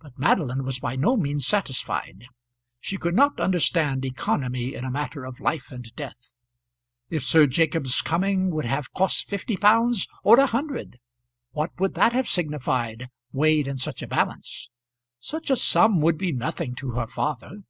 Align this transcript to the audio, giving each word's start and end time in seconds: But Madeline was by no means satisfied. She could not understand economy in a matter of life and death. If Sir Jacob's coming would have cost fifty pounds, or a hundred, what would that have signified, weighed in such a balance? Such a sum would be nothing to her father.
But 0.00 0.18
Madeline 0.18 0.64
was 0.64 0.78
by 0.78 0.96
no 0.96 1.18
means 1.18 1.46
satisfied. 1.46 2.24
She 2.80 2.96
could 2.96 3.14
not 3.14 3.38
understand 3.38 4.02
economy 4.02 4.74
in 4.74 4.86
a 4.86 4.90
matter 4.90 5.26
of 5.26 5.38
life 5.38 5.70
and 5.70 5.94
death. 5.96 6.32
If 7.10 7.26
Sir 7.26 7.46
Jacob's 7.46 8.00
coming 8.00 8.48
would 8.52 8.64
have 8.64 8.94
cost 8.94 9.28
fifty 9.28 9.58
pounds, 9.58 10.08
or 10.22 10.40
a 10.40 10.46
hundred, 10.46 10.98
what 11.50 11.78
would 11.78 11.92
that 11.92 12.14
have 12.14 12.26
signified, 12.26 13.10
weighed 13.32 13.68
in 13.68 13.76
such 13.76 14.00
a 14.00 14.06
balance? 14.08 14.70
Such 15.18 15.50
a 15.50 15.56
sum 15.56 16.00
would 16.00 16.16
be 16.16 16.32
nothing 16.32 16.74
to 16.76 16.92
her 16.92 17.06
father. 17.06 17.64